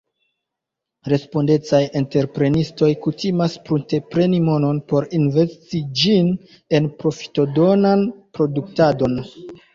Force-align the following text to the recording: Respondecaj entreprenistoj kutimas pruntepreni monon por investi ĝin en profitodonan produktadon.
Respondecaj 1.11 1.81
entreprenistoj 1.99 2.89
kutimas 3.03 3.57
pruntepreni 3.67 4.39
monon 4.47 4.81
por 4.93 5.07
investi 5.19 5.83
ĝin 6.01 6.33
en 6.81 6.89
profitodonan 7.05 8.05
produktadon. 8.41 9.17